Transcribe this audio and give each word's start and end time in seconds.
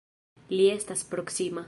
Li 0.53 0.65
estas 0.77 1.05
proksima! 1.13 1.59